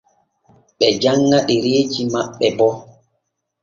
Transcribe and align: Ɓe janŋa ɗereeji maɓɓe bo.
Ɓe 0.77 0.87
janŋa 1.01 1.37
ɗereeji 1.47 2.03
maɓɓe 2.13 2.47
bo. 2.57 2.67